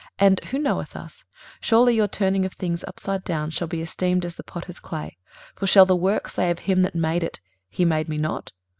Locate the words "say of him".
6.27-6.81